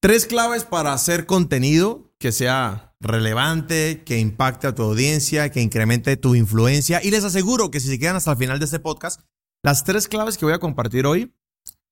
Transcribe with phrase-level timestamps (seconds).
[0.00, 6.16] Tres claves para hacer contenido que sea relevante, que impacte a tu audiencia, que incremente
[6.16, 7.02] tu influencia.
[7.02, 9.22] Y les aseguro que si se quedan hasta el final de este podcast,
[9.64, 11.34] las tres claves que voy a compartir hoy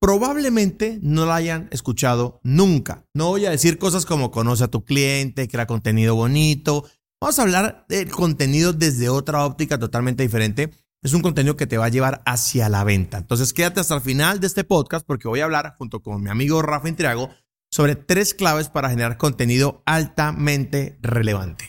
[0.01, 3.05] probablemente no la hayan escuchado nunca.
[3.13, 6.85] No voy a decir cosas como conoce a tu cliente, crea contenido bonito.
[7.21, 10.71] Vamos a hablar de contenido desde otra óptica totalmente diferente.
[11.03, 13.19] Es un contenido que te va a llevar hacia la venta.
[13.19, 16.31] Entonces quédate hasta el final de este podcast porque voy a hablar junto con mi
[16.31, 17.31] amigo Rafa Intriago
[17.77, 21.69] sobre tres claves para generar contenido altamente relevante.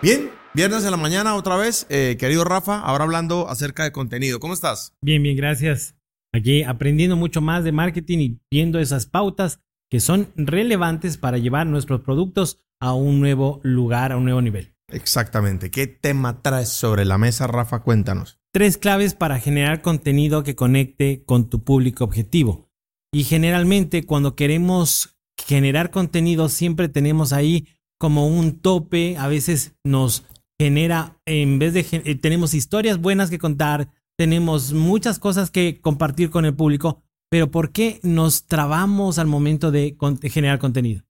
[0.00, 4.40] Bien, viernes de la mañana otra vez, eh, querido Rafa, ahora hablando acerca de contenido.
[4.40, 4.94] ¿Cómo estás?
[5.02, 5.94] Bien, bien, gracias.
[6.32, 9.60] Aquí aprendiendo mucho más de marketing y viendo esas pautas
[9.90, 14.72] que son relevantes para llevar nuestros productos a un nuevo lugar, a un nuevo nivel.
[14.90, 15.70] Exactamente.
[15.70, 17.80] ¿Qué tema traes sobre la mesa, Rafa?
[17.80, 18.40] Cuéntanos.
[18.54, 22.67] Tres claves para generar contenido que conecte con tu público objetivo.
[23.12, 30.24] Y generalmente cuando queremos generar contenido siempre tenemos ahí como un tope, a veces nos
[30.58, 36.30] genera, en vez de, eh, tenemos historias buenas que contar, tenemos muchas cosas que compartir
[36.30, 41.04] con el público, pero ¿por qué nos trabamos al momento de, generar contenido?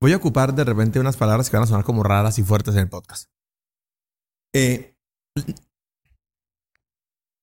[0.00, 2.74] Voy a ocupar de repente unas palabras que van a sonar como raras y fuertes
[2.74, 3.30] en el podcast.
[4.54, 4.94] Eh,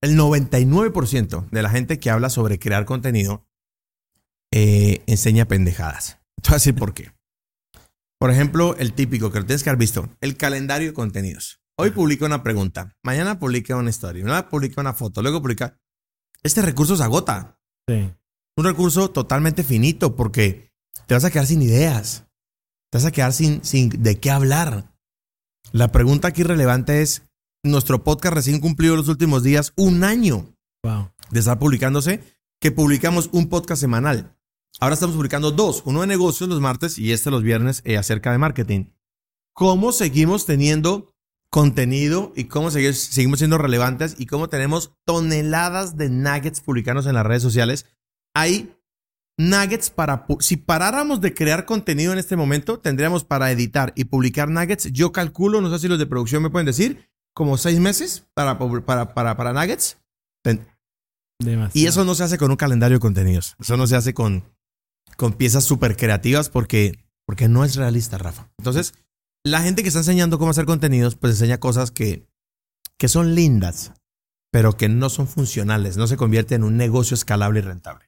[0.01, 3.47] el 99% de la gente que habla sobre crear contenido
[4.51, 6.19] eh, enseña pendejadas.
[6.37, 7.11] Entonces, ¿por qué?
[8.19, 11.61] Por ejemplo, el típico que lo tienes que haber visto, el calendario de contenidos.
[11.77, 15.77] Hoy publica una pregunta, mañana publica una historia, mañana publica una foto, luego publica...
[16.41, 17.59] Este recurso se agota.
[17.87, 18.13] Sí.
[18.57, 20.71] Un recurso totalmente finito porque
[21.07, 22.27] te vas a quedar sin ideas.
[22.91, 24.95] Te vas a quedar sin, sin de qué hablar.
[25.71, 27.23] La pregunta aquí relevante es,
[27.65, 30.55] nuestro podcast recién cumplió los últimos días un año
[31.31, 32.21] de estar publicándose,
[32.61, 34.37] que publicamos un podcast semanal.
[34.79, 38.31] Ahora estamos publicando dos, uno de negocios los martes y este los viernes eh, acerca
[38.31, 38.85] de marketing.
[39.53, 41.13] ¿Cómo seguimos teniendo
[41.49, 47.25] contenido y cómo seguimos siendo relevantes y cómo tenemos toneladas de nuggets publicados en las
[47.25, 47.85] redes sociales?
[48.33, 48.75] Hay
[49.37, 50.27] nuggets para...
[50.39, 55.11] Si paráramos de crear contenido en este momento, tendríamos para editar y publicar nuggets, yo
[55.11, 59.13] calculo, no sé si los de producción me pueden decir, como seis meses para, para,
[59.13, 59.99] para, para nuggets.
[61.73, 63.55] Y eso no se hace con un calendario de contenidos.
[63.59, 64.55] Eso no se hace con
[65.15, 68.49] con piezas súper creativas porque, porque no es realista, Rafa.
[68.57, 68.93] Entonces,
[69.43, 72.27] la gente que está enseñando cómo hacer contenidos, pues enseña cosas que,
[72.97, 73.93] que son lindas,
[74.51, 78.05] pero que no son funcionales, no se convierte en un negocio escalable y rentable.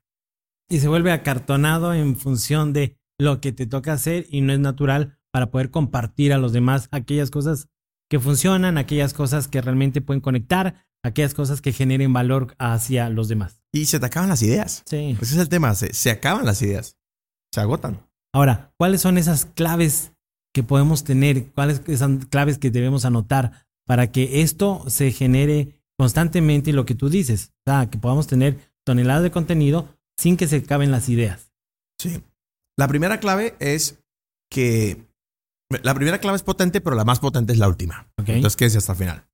[0.69, 4.59] Y se vuelve acartonado en función de lo que te toca hacer y no es
[4.59, 7.69] natural para poder compartir a los demás aquellas cosas
[8.09, 13.28] que funcionan, aquellas cosas que realmente pueden conectar, aquellas cosas que generen valor hacia los
[13.28, 13.59] demás.
[13.73, 14.84] Y se te acaban las ideas.
[14.85, 15.18] Sí.
[15.22, 16.97] Ese es el tema, se, se acaban las ideas
[17.53, 18.06] se agotan.
[18.34, 20.12] Ahora, ¿cuáles son esas claves
[20.53, 21.47] que podemos tener?
[21.51, 27.09] ¿Cuáles son claves que debemos anotar para que esto se genere constantemente lo que tú
[27.09, 27.53] dices?
[27.66, 31.51] O sea, que podamos tener toneladas de contenido sin que se acaben las ideas.
[32.00, 32.22] Sí.
[32.78, 34.00] La primera clave es
[34.51, 35.06] que.
[35.69, 38.09] La primera clave es potente, pero la más potente es la última.
[38.17, 39.28] Entonces, quédese hasta el final.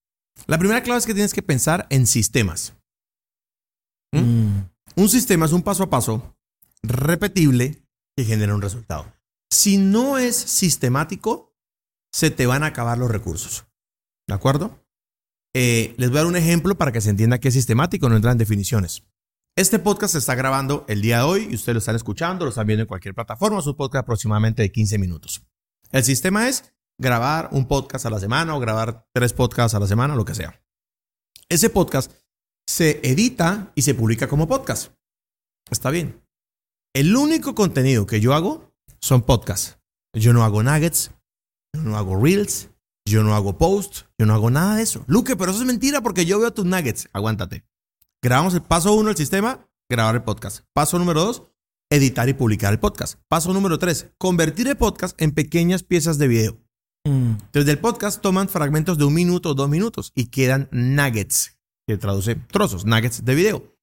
[0.48, 2.74] La primera clave es que tienes que pensar en sistemas.
[4.12, 4.20] ¿Mm?
[4.20, 4.70] Mm.
[4.96, 6.36] Un sistema es un paso a paso
[6.82, 7.84] repetible
[8.16, 9.12] que genera un resultado.
[9.52, 11.56] Si no es sistemático,
[12.12, 13.66] se te van a acabar los recursos.
[14.28, 14.84] ¿De acuerdo?
[15.56, 18.16] Eh, les voy a dar un ejemplo para que se entienda que es sistemático, no
[18.16, 19.04] entran definiciones.
[19.56, 22.50] Este podcast se está grabando el día de hoy y ustedes lo están escuchando, lo
[22.50, 25.44] están viendo en cualquier plataforma, es un podcast aproximadamente de 15 minutos.
[25.94, 29.86] El sistema es grabar un podcast a la semana o grabar tres podcasts a la
[29.86, 30.60] semana, lo que sea.
[31.50, 32.12] Ese podcast
[32.68, 34.92] se edita y se publica como podcast.
[35.70, 36.20] Está bien.
[36.96, 39.78] El único contenido que yo hago son podcasts.
[40.16, 41.12] Yo no hago nuggets,
[41.76, 42.72] yo no hago reels,
[43.08, 45.04] yo no hago posts, yo no hago nada de eso.
[45.06, 47.08] Luque, pero eso es mentira porque yo veo tus nuggets.
[47.14, 47.68] Aguántate.
[48.20, 50.66] Grabamos el paso uno del sistema, grabar el podcast.
[50.74, 51.44] Paso número dos,
[51.94, 53.20] editar y publicar el podcast.
[53.30, 56.58] Paso número tres, convertir el podcast en pequeñas piezas de video.
[57.06, 57.34] Mm.
[57.52, 61.98] Desde el podcast toman fragmentos de un minuto o dos minutos y quedan nuggets, que
[61.98, 63.76] traduce trozos, nuggets de video.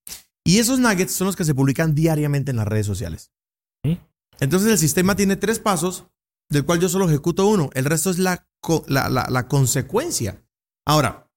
[0.43, 3.31] Y esos nuggets son los que se publican diariamente en las redes sociales.
[4.39, 6.07] Entonces el sistema tiene tres pasos,
[6.49, 7.69] del cual yo solo ejecuto uno.
[7.73, 8.47] El resto es la,
[8.87, 10.43] la, consecuencia.
[10.85, 11.31] Ahora,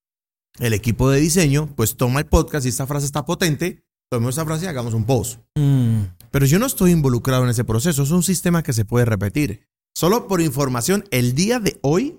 [0.58, 4.46] el equipo de diseño, pues toma el podcast y esta frase está potente, tomemos esa
[4.46, 5.38] frase y hagamos un post.
[5.54, 6.04] Mm.
[6.34, 9.68] Pero yo no estoy involucrado en ese proceso, es un sistema que se puede repetir.
[9.94, 12.18] Solo por información, el día de hoy,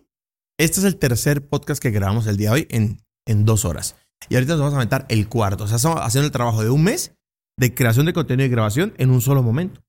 [0.58, 3.98] este es el tercer podcast que grabamos el día de hoy en, en dos horas.
[4.30, 5.66] Y ahorita nos vamos a aventar el cuarto.
[5.66, 7.14] O sea, estamos haciendo el trabajo de un mes
[7.60, 9.82] de creación de contenido y grabación en un solo momento.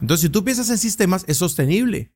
[0.00, 2.14] Entonces, si tú piensas en sistemas, es sostenible.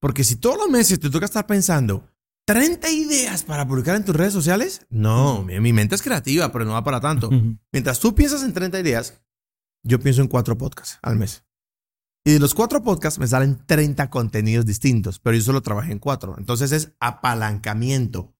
[0.00, 2.08] Porque si todos los meses te toca estar pensando
[2.48, 6.72] 30 ideas para publicar en tus redes sociales, no, mi, mente es creativa, pero no
[6.72, 7.30] va para tanto.
[7.70, 9.22] Mientras tú piensas en 30 ideas,
[9.84, 11.44] yo pienso en cuatro podcasts al mes.
[12.24, 15.98] Y de los cuatro podcasts me salen 30 contenidos distintos, pero yo solo trabajé en
[15.98, 16.36] cuatro.
[16.38, 18.32] Entonces es apalancamiento.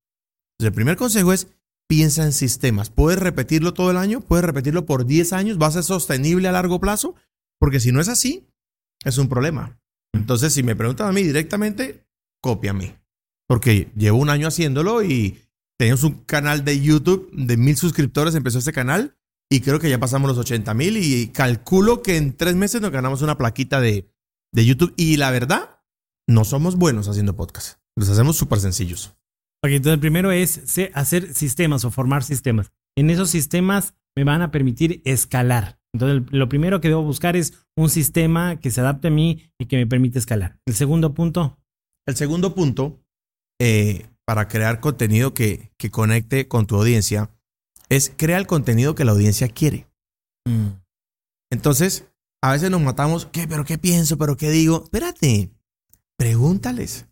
[0.60, 1.48] el primer consejo es
[1.88, 2.90] piensa en sistemas.
[2.90, 6.52] Puedes repetirlo todo el año, puedes repetirlo por 10 años, va a ser sostenible a
[6.52, 7.16] largo plazo,
[7.58, 8.48] porque si no es así,
[9.04, 9.78] es un problema.
[10.14, 12.06] Entonces, si me preguntan a mí directamente,
[12.40, 12.98] cópiame.
[13.48, 15.40] Porque llevo un año haciéndolo y
[15.76, 19.18] tenemos un canal de YouTube de mil suscriptores, empezó este canal
[19.52, 22.90] y creo que ya pasamos los 80 mil y calculo que en tres meses nos
[22.90, 24.10] ganamos una plaquita de,
[24.50, 24.94] de YouTube.
[24.96, 25.82] Y la verdad,
[26.26, 27.78] no somos buenos haciendo podcast.
[27.94, 29.14] Los hacemos súper sencillos.
[29.62, 30.62] Ok, entonces el primero es
[30.94, 32.72] hacer sistemas o formar sistemas.
[32.96, 35.78] En esos sistemas me van a permitir escalar.
[35.92, 39.66] Entonces, lo primero que debo buscar es un sistema que se adapte a mí y
[39.66, 40.58] que me permita escalar.
[40.64, 41.58] El segundo punto.
[42.06, 43.04] El segundo punto,
[43.60, 47.28] eh, para crear contenido que, que, conecte con tu audiencia,
[47.94, 49.86] es crear el contenido que la audiencia quiere.
[50.46, 50.68] Mm.
[51.50, 52.06] Entonces,
[52.42, 53.46] a veces nos matamos, ¿qué?
[53.46, 54.18] ¿Pero qué pienso?
[54.18, 54.84] ¿Pero qué digo?
[54.84, 55.50] Espérate,
[56.16, 57.06] pregúntales.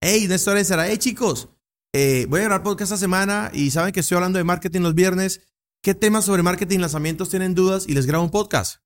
[0.00, 1.48] Hey, Néstor será, hey chicos,
[1.94, 4.94] eh, voy a grabar podcast esta semana y saben que estoy hablando de marketing los
[4.94, 5.40] viernes
[5.86, 7.88] ¿Qué temas sobre marketing y lanzamientos tienen dudas?
[7.88, 8.82] Y les grabo un podcast.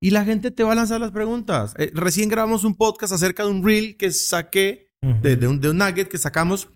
[0.00, 1.74] Y la gente te va a lanzar las preguntas.
[1.76, 6.16] Eh, recién grabamos un podcast acerca de un reel que saqué, de, un, nugget que
[6.16, 6.70] sacamos,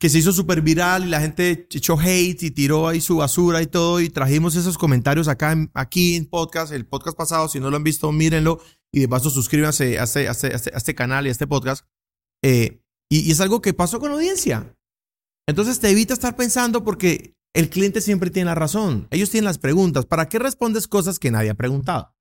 [0.00, 3.60] que se hizo súper viral y la gente echó hate y tiró ahí su basura
[3.60, 4.00] y todo.
[4.00, 7.48] Y trajimos esos comentarios acá aquí en podcast, el podcast pasado.
[7.48, 8.62] Si no lo han visto, mírenlo.
[8.90, 11.84] Y de paso, suscríbanse a este, este, este, este canal y a este podcast.
[12.42, 14.74] Eh, y, y es algo que pasó con audiencia.
[15.46, 19.06] Entonces te evita estar pensando porque el cliente siempre tiene la razón.
[19.10, 20.06] Ellos tienen las preguntas.
[20.06, 22.16] ¿Para qué respondes cosas que nadie ha preguntado?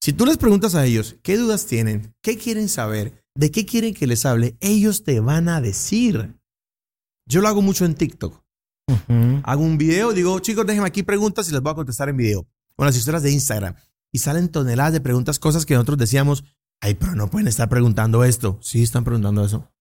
[0.00, 3.92] Si tú les preguntas a ellos qué dudas tienen, qué quieren saber, de qué quieren
[3.92, 6.36] que les hable, ellos te van a decir.
[7.26, 8.42] Yo lo hago mucho en TikTok.
[9.44, 12.46] Hago un video, digo, chicos, déjenme aquí preguntas y las voy a contestar en video.
[12.76, 13.74] O las historias de Instagram.
[14.12, 16.44] Y salen toneladas de preguntas, cosas que nosotros decíamos,
[16.80, 18.58] ay, pero no pueden estar preguntando esto.
[18.62, 19.72] Sí, están preguntando eso.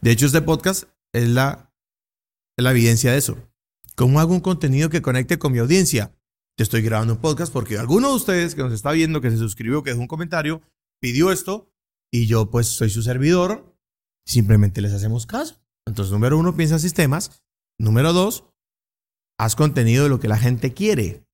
[0.00, 1.72] De hecho, este podcast es la
[2.58, 3.36] es la evidencia de eso.
[3.94, 6.14] ¿Cómo hago un contenido que conecte con mi audiencia?
[6.56, 9.36] Te estoy grabando un podcast porque alguno de ustedes que nos está viendo, que se
[9.36, 10.62] suscribió, que dejó un comentario,
[11.00, 11.70] pidió esto
[12.10, 13.76] y yo pues soy su servidor,
[14.24, 15.65] simplemente les hacemos caso.
[15.86, 17.42] Entonces, número uno, piensa en sistemas.
[17.78, 18.44] Número dos,
[19.38, 21.24] haz contenido de lo que la gente quiere.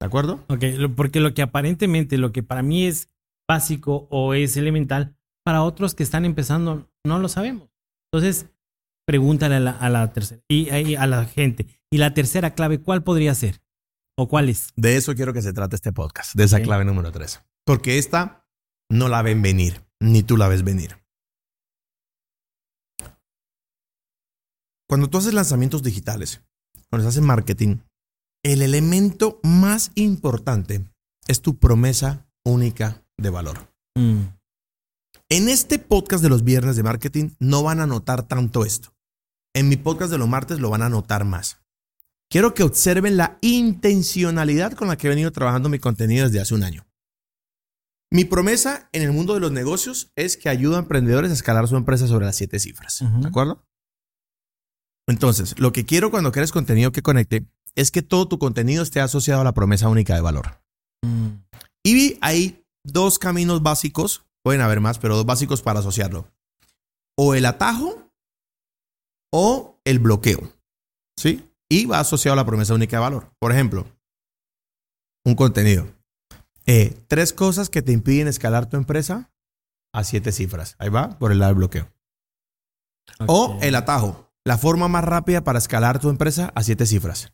[0.00, 0.44] ¿De acuerdo?
[0.48, 0.64] Ok,
[0.96, 3.08] porque lo que aparentemente, lo que para mí es
[3.48, 7.68] básico o es elemental, para otros que están empezando no lo sabemos.
[8.12, 8.46] Entonces,
[9.06, 9.60] pregúntale a
[9.90, 11.66] la, tercera y, a la gente.
[11.90, 13.60] Y la tercera clave, ¿cuál podría ser?
[14.16, 14.72] ¿O cuál es?
[14.76, 17.42] De eso quiero que se trate este podcast, de esa clave número tres.
[17.64, 18.46] Porque esta
[18.90, 21.03] no la ven venir, ni tú la ves venir.
[24.88, 26.42] Cuando tú haces lanzamientos digitales,
[26.90, 27.78] cuando haces marketing,
[28.44, 30.84] el elemento más importante
[31.26, 33.72] es tu promesa única de valor.
[33.94, 34.22] Mm.
[35.30, 38.94] En este podcast de los viernes de marketing no van a notar tanto esto.
[39.54, 41.58] En mi podcast de los martes lo van a notar más.
[42.28, 46.54] Quiero que observen la intencionalidad con la que he venido trabajando mi contenido desde hace
[46.54, 46.86] un año.
[48.10, 51.66] Mi promesa en el mundo de los negocios es que ayuda a emprendedores a escalar
[51.68, 53.02] su empresa sobre las siete cifras.
[53.20, 53.64] ¿De acuerdo?
[55.06, 59.00] Entonces, lo que quiero cuando crees contenido que conecte es que todo tu contenido esté
[59.00, 60.60] asociado a la promesa única de valor.
[61.02, 61.28] Mm.
[61.82, 66.28] Y hay dos caminos básicos, pueden haber más, pero dos básicos para asociarlo.
[67.16, 68.10] O el atajo
[69.32, 70.52] o el bloqueo.
[71.18, 71.48] ¿Sí?
[71.68, 73.32] Y va asociado a la promesa única de valor.
[73.38, 73.86] Por ejemplo,
[75.24, 75.86] un contenido.
[76.66, 79.30] Eh, tres cosas que te impiden escalar tu empresa
[79.92, 80.76] a siete cifras.
[80.78, 81.90] Ahí va, por el lado del bloqueo.
[83.26, 84.23] O el atajo.
[84.44, 87.32] La forma más rápida para escalar tu empresa a siete cifras.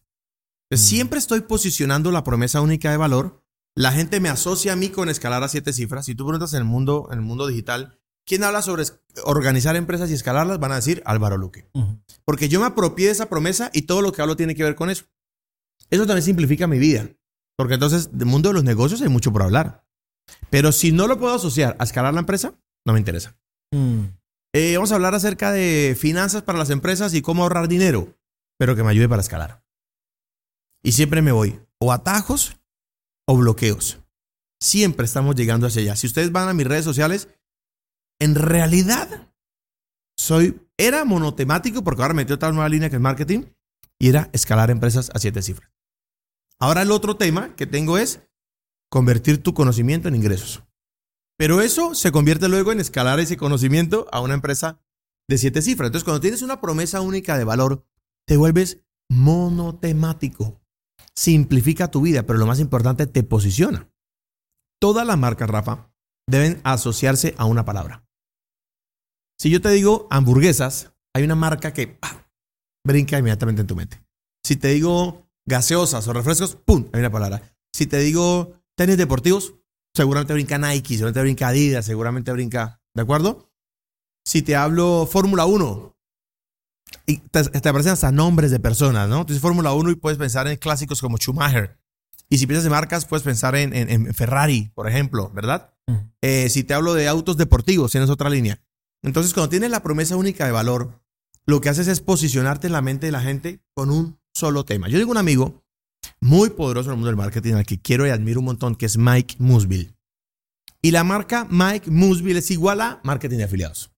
[0.70, 0.76] Mm.
[0.76, 3.44] Siempre estoy posicionando la promesa única de valor.
[3.74, 6.06] La gente me asocia a mí con escalar a siete cifras.
[6.06, 8.00] Si tú preguntas en el mundo, en el mundo digital,
[8.30, 8.84] ¿Quién habla sobre
[9.24, 10.60] organizar empresas y escalarlas?
[10.60, 11.68] Van a decir Álvaro Luque.
[12.24, 14.76] Porque yo me apropié de esa promesa y todo lo que hablo tiene que ver
[14.76, 15.06] con eso.
[15.90, 17.08] Eso también simplifica mi vida.
[17.56, 19.84] Porque entonces, del mundo de los negocios hay mucho por hablar.
[20.48, 23.36] Pero si no lo puedo asociar a escalar la empresa, no me interesa.
[23.72, 24.04] Mm.
[24.52, 28.18] Eh, vamos a hablar acerca de finanzas para las empresas y cómo ahorrar dinero,
[28.58, 29.64] pero que me ayude para escalar.
[30.82, 32.58] Y siempre me voy o atajos
[33.26, 34.00] o bloqueos.
[34.60, 35.96] Siempre estamos llegando hacia allá.
[35.96, 37.28] Si ustedes van a mis redes sociales,
[38.18, 39.32] en realidad
[40.18, 43.44] soy, era monotemático porque ahora metió otra nueva línea que es marketing
[43.98, 45.70] y era escalar empresas a siete cifras.
[46.58, 48.20] Ahora el otro tema que tengo es
[48.90, 50.62] convertir tu conocimiento en ingresos.
[51.40, 54.78] Pero eso se convierte luego en escalar ese conocimiento a una empresa
[55.26, 55.86] de siete cifras.
[55.86, 57.86] Entonces, cuando tienes una promesa única de valor,
[58.26, 60.60] te vuelves monotemático.
[61.14, 63.90] Simplifica tu vida, pero lo más importante, te posiciona.
[64.78, 65.90] Todas las marcas, Rafa,
[66.28, 68.06] deben asociarse a una palabra.
[69.38, 71.98] Si yo te digo hamburguesas, hay una marca que
[72.86, 74.04] brinca inmediatamente en tu mente.
[74.44, 76.90] Si te digo gaseosas o refrescos, ¡pum!
[76.92, 77.56] Hay una palabra.
[77.72, 79.54] Si te digo tenis deportivos,
[79.94, 83.50] seguramente brinca Nike, seguramente brinca Adidas, seguramente brinca, ¿de acuerdo?
[84.24, 85.96] Si te hablo Fórmula 1,
[87.06, 89.20] y te, aparecen hasta nombres de personas, ¿no?
[89.20, 91.78] Entonces Fórmula 1 y puedes pensar en clásicos como Schumacher.
[92.28, 95.74] Y si piensas de marcas, puedes pensar en, Ferrari, por ejemplo, ¿verdad?
[96.22, 98.62] Eh, si te hablo de autos deportivos, tienes otra línea.
[99.02, 101.02] Entonces, cuando tienes la promesa única de valor,
[101.46, 104.88] lo que haces es posicionarte en la mente de la gente con un solo tema.
[104.88, 105.64] Yo tengo un amigo
[106.20, 108.86] muy poderoso en el mundo del marketing al que quiero y admiro un montón, que
[108.86, 109.94] es Mike Musville.
[110.82, 113.90] Y la marca Mike Musville es igual a marketing de afiliados.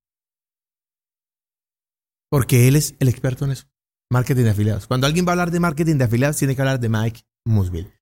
[2.30, 3.66] Porque él es el experto en eso.
[4.10, 4.86] Marketing de afiliados.
[4.86, 7.92] Cuando alguien va a hablar de marketing de afiliados, tiene que hablar de Mike Musville.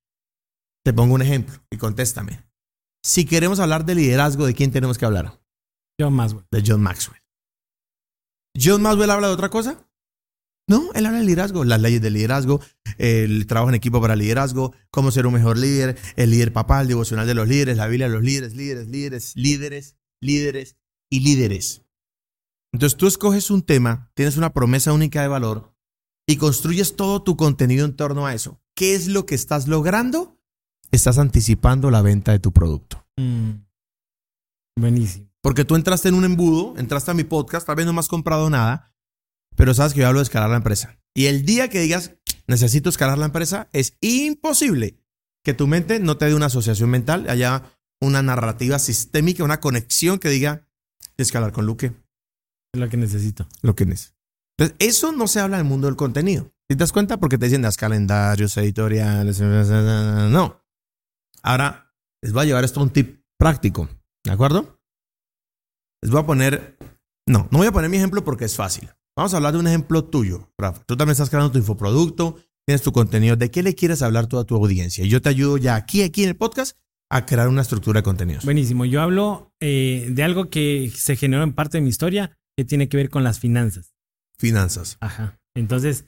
[0.83, 2.43] Te pongo un ejemplo y contéstame.
[3.03, 5.41] Si queremos hablar de liderazgo, ¿de quién tenemos que hablar?
[5.99, 6.45] John Maxwell.
[6.51, 7.21] De John Maxwell.
[8.59, 9.87] ¿John Maxwell habla de otra cosa?
[10.67, 12.61] No, él habla de liderazgo, las leyes del liderazgo,
[12.97, 16.87] el trabajo en equipo para liderazgo, cómo ser un mejor líder, el líder papal, el
[16.89, 20.77] devocional de los líderes, la Biblia de los líderes, líderes, líderes, líderes, líderes
[21.09, 21.83] y líderes.
[22.73, 25.75] Entonces tú escoges un tema, tienes una promesa única de valor
[26.27, 28.61] y construyes todo tu contenido en torno a eso.
[28.75, 30.39] ¿Qué es lo que estás logrando?
[30.91, 33.05] Estás anticipando la venta de tu producto.
[33.17, 33.65] Mm.
[34.79, 35.29] Buenísimo.
[35.41, 38.07] Porque tú entraste en un embudo, entraste a mi podcast, tal vez no me has
[38.07, 38.93] comprado nada,
[39.55, 40.99] pero sabes que yo hablo de escalar la empresa.
[41.13, 42.15] Y el día que digas,
[42.47, 44.97] necesito escalar la empresa, es imposible
[45.43, 47.63] que tu mente no te dé una asociación mental, haya
[47.99, 50.67] una narrativa sistémica, una conexión que diga,
[51.17, 51.93] escalar con Luque.
[52.73, 53.47] Es lo que necesito.
[53.61, 54.17] Lo que necesito.
[54.57, 56.51] Entonces, eso no se habla en el mundo del contenido.
[56.67, 57.17] ¿Te das cuenta?
[57.19, 60.63] Porque te dicen las calendarios, editoriales, no.
[61.43, 63.89] Ahora, les voy a llevar esto a un tip práctico,
[64.23, 64.79] ¿de acuerdo?
[66.01, 66.77] Les voy a poner,
[67.27, 68.89] no, no voy a poner mi ejemplo porque es fácil.
[69.15, 70.83] Vamos a hablar de un ejemplo tuyo, Rafa.
[70.85, 73.35] Tú también estás creando tu infoproducto, tienes tu contenido.
[73.35, 75.03] ¿De qué le quieres hablar toda tu audiencia?
[75.03, 76.77] Y yo te ayudo ya aquí, aquí en el podcast
[77.09, 78.45] a crear una estructura de contenidos.
[78.45, 78.85] Buenísimo.
[78.85, 82.87] Yo hablo eh, de algo que se generó en parte de mi historia que tiene
[82.87, 83.93] que ver con las finanzas.
[84.37, 84.97] Finanzas.
[85.01, 85.39] Ajá.
[85.55, 86.05] Entonces,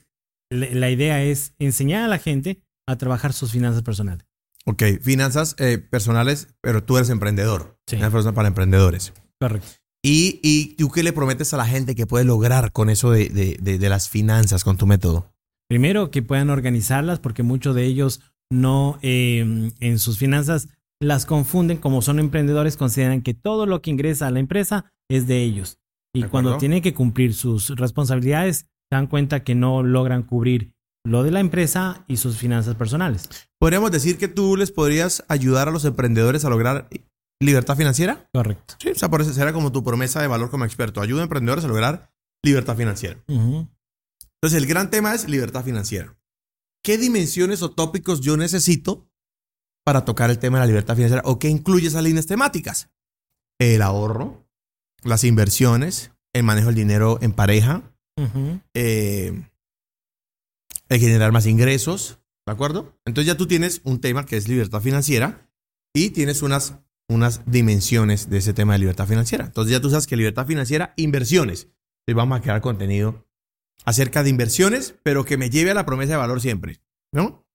[0.49, 4.25] la, idea es enseñar a la gente a trabajar sus finanzas personales.
[4.65, 7.77] Ok, finanzas eh, personales, pero tú eres emprendedor.
[7.85, 7.97] Sí.
[7.97, 9.11] Una persona para emprendedores.
[9.41, 9.82] Correcto.
[10.05, 13.29] ¿Y, ¿Y tú qué le prometes a la gente que puede lograr con eso de,
[13.29, 15.31] de, las finanzas, con tu método?
[15.69, 18.19] Primero, que puedan organizarlas, porque muchos de ellos
[18.51, 20.67] no em, en sus finanzas
[20.99, 25.25] las confunden, como son emprendedores, consideran que todo lo que ingresa a la empresa es
[25.25, 25.79] de ellos.
[26.13, 30.73] Y cuando tienen que cumplir sus responsabilidades, se dan cuenta que no logran cubrir
[31.05, 33.29] lo de la empresa y sus finanzas personales.
[33.59, 36.87] Podríamos decir que tú les podrías ayudar a los emprendedores a lograr
[37.39, 38.29] libertad financiera.
[38.33, 38.75] Correcto.
[38.79, 41.01] Sí, o sea, por eso será como tu promesa de valor como experto.
[41.01, 42.11] Ayuda a emprendedores a lograr
[42.43, 43.19] libertad financiera.
[43.27, 46.17] Entonces, el gran tema es libertad financiera.
[46.83, 49.09] ¿Qué dimensiones o tópicos yo necesito
[49.85, 51.23] para tocar el tema de la libertad financiera?
[51.25, 52.89] ¿O qué incluye esas líneas temáticas?
[53.59, 54.45] El ahorro,
[55.03, 57.95] las inversiones, el manejo del dinero en pareja,
[58.73, 59.49] eh,
[60.89, 62.99] el generar más ingresos, ¿de acuerdo?
[63.05, 65.49] Entonces ya tú tienes un tema que es libertad financiera
[65.93, 66.75] y tienes unas
[67.09, 69.45] unas dimensiones de ese tema de libertad financiera.
[69.45, 71.69] Entonces ya tú sabes que libertad financiera, inversiones.
[72.07, 73.27] Y vamos a crear contenido
[73.85, 76.81] acerca de inversiones, pero que me lleve a la promesa de valor siempre,
[77.11, 77.45] ¿no?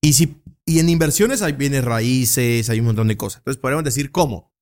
[0.00, 3.38] Y, si, y en inversiones hay bienes raíces, hay un montón de cosas.
[3.38, 4.52] Entonces podemos decir cómo.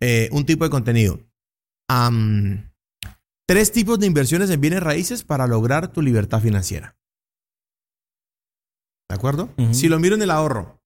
[0.00, 1.20] Eh, un tipo de contenido.
[3.46, 6.96] tres tipos de inversiones en bienes raíces para lograr tu libertad financiera.
[9.08, 9.50] ¿De acuerdo?
[9.72, 10.82] Si lo miro en el ahorro,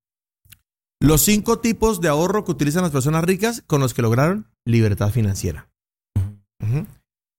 [1.01, 5.11] los cinco tipos de ahorro que utilizan las personas ricas con los que lograron libertad
[5.11, 5.71] financiera.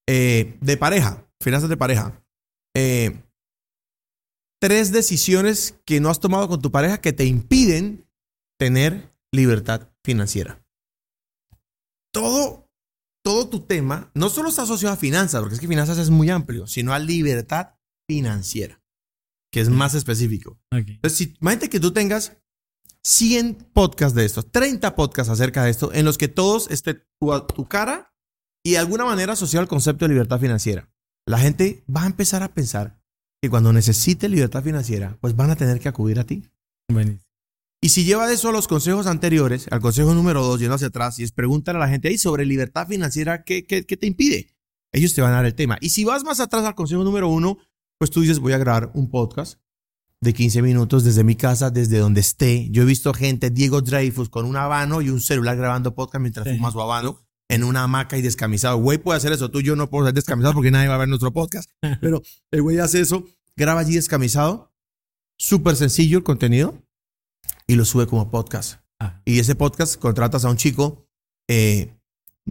[0.08, 2.24] Eh, de pareja, finanzas de pareja.
[2.76, 3.22] Eh,
[4.60, 8.08] tres decisiones que no has tomado con tu pareja que te impiden
[8.58, 10.64] tener libertad financiera.
[12.12, 12.68] Todo,
[13.24, 16.30] todo tu tema no solo está asociado a finanzas, porque es que finanzas es muy
[16.30, 17.76] amplio, sino a libertad
[18.08, 18.82] financiera,
[19.52, 20.60] que es más específico.
[20.72, 22.39] Entonces, si, imagínate que tú tengas
[23.04, 27.68] 100 podcasts de estos, 30 podcasts acerca de esto, en los que todos esté tu,
[27.68, 28.14] cara
[28.64, 30.90] y de alguna manera asociado al concepto de libertad financiera.
[31.26, 33.02] La gente va a empezar a pensar
[33.42, 36.50] que cuando necesite libertad financiera, pues van a tener que acudir a ti.
[37.82, 40.88] Y si lleva de eso a los consejos anteriores, al consejo número dos, yendo hacia
[40.88, 44.08] atrás, y es preguntar a la gente ahí sobre libertad financiera, ¿qué, qué, qué te
[44.08, 44.50] impide?
[44.92, 45.78] Ellos te van a dar el tema.
[45.80, 47.58] Y si vas más atrás al consejo número uno,
[47.98, 49.60] pues tú dices, voy a grabar un podcast
[50.22, 52.70] de 15 minutos desde mi casa, desde donde esté.
[52.72, 56.48] Yo he visto gente, Diego Dreyfus, con un habano y un celular grabando podcast mientras
[56.48, 56.56] sí.
[56.56, 58.78] fuma su habano en una hamaca y descamisado.
[58.78, 61.00] Güey puede hacer eso, tú y yo no puedo ser descamisado porque nadie va a
[61.00, 61.70] ver nuestro podcast.
[62.02, 62.22] Pero
[62.52, 64.74] el güey hace eso, graba allí descamisado,
[65.38, 66.82] súper sencillo el contenido
[67.66, 68.82] y lo sube como podcast.
[69.00, 69.22] Ah.
[69.26, 71.08] Y ese podcast contratas a un chico,
[71.50, 71.96] eh,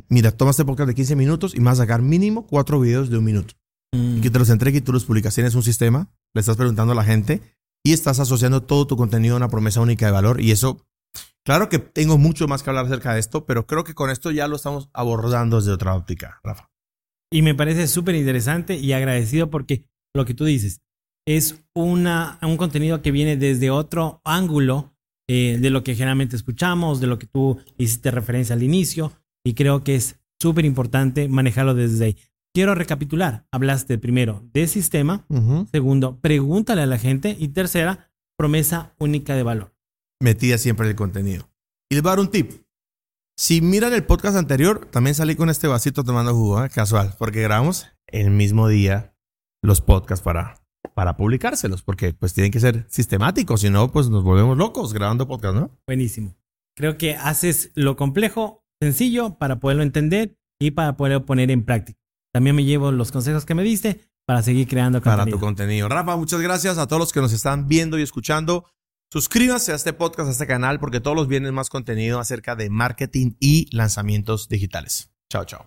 [0.09, 3.19] mira, toma este podcast de 15 minutos y vas a sacar mínimo cuatro videos de
[3.19, 3.55] un minuto.
[3.93, 4.19] Mm.
[4.19, 5.35] Y que te los entregue y tú los publicas.
[5.35, 7.43] Tienes un sistema, le estás preguntando a la gente
[7.89, 10.85] y estás asociando todo tu contenido a una promesa única de valor y eso
[11.43, 14.31] Claro que tengo mucho más que hablar acerca de esto, pero creo que con esto
[14.31, 16.71] ya lo estamos abordando desde otra óptica, Rafa.
[17.33, 20.83] Y me parece súper interesante y agradecido porque lo que tú dices
[21.27, 24.95] es una, un contenido que viene desde otro ángulo
[25.27, 29.55] eh, de lo que generalmente escuchamos, de lo que tú hiciste referencia al inicio, y
[29.55, 32.17] creo que es súper importante manejarlo desde ahí.
[32.59, 33.47] Quiero recapitular.
[33.53, 35.71] Hablaste primero de sistema, uh -huh.
[35.71, 39.79] segundo, pregúntale a la gente y tercera, promesa única de valor
[40.21, 41.49] metida siempre en el contenido.
[41.89, 42.51] Y les voy a dar un tip.
[43.37, 46.69] Si miran el podcast anterior, también salí con este vasito tomando jugo, ¿eh?
[46.69, 49.15] casual, porque grabamos el mismo día
[49.63, 50.61] los podcasts para,
[50.95, 55.29] para publicárselos, porque pues tienen que ser sistemáticos, si no, pues nos volvemos locos grabando
[55.29, 55.71] podcast, ¿no?
[55.87, 56.35] Buenísimo.
[56.75, 62.01] Creo que haces lo complejo sencillo para poderlo entender y para poderlo poner en práctica.
[62.33, 65.25] También me llevo los consejos que me diste para seguir creando contenido.
[65.25, 65.89] Para tu contenido.
[65.89, 68.67] Rafa, muchas gracias a todos los que nos están viendo y escuchando.
[69.11, 72.69] Suscríbase a este podcast, a este canal, porque todos los viernes más contenido acerca de
[72.69, 75.11] marketing y lanzamientos digitales.
[75.31, 75.67] Chao, chao.